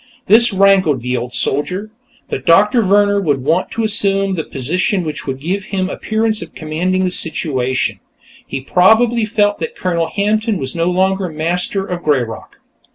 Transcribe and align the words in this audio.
That 0.25 0.51
rankled 0.51 1.01
the 1.03 1.15
old 1.15 1.31
soldier, 1.31 1.91
but 2.27 2.43
Doctor 2.43 2.81
Vehrner 2.81 3.23
would 3.23 3.43
want 3.43 3.69
to 3.69 3.83
assume 3.83 4.33
the 4.33 4.43
position 4.43 5.03
which 5.03 5.27
would 5.27 5.39
give 5.39 5.65
him 5.65 5.91
appearance 5.91 6.41
of 6.41 6.55
commanding 6.55 7.03
the 7.03 7.11
situation, 7.11 7.97
and 8.39 8.43
he 8.47 8.61
probably 8.61 9.25
felt 9.25 9.59
that 9.59 9.75
Colonel 9.75 10.07
Hampton 10.07 10.57
was 10.57 10.75
no 10.75 10.89
longer 10.89 11.27
the 11.27 11.35
master 11.35 11.85
of 11.85 12.01
"Greyrock." 12.01 12.57